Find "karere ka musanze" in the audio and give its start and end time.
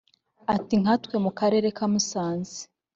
1.39-2.59